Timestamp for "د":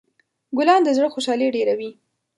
0.83-0.89